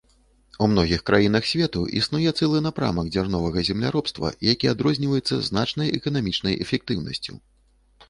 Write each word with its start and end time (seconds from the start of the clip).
У 0.63 0.67
многіх 0.69 1.03
краінах 1.09 1.45
свету 1.49 1.83
існуе 1.99 2.33
цэлы 2.39 2.63
напрамак 2.69 3.13
дзярновага 3.17 3.65
земляробства, 3.69 4.35
які 4.51 4.73
адрозніваецца 4.75 5.41
значнай 5.53 5.97
эканамічнай 6.03 6.61
эфектыўнасцю. 6.67 7.33